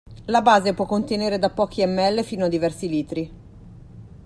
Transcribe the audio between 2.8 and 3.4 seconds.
litri.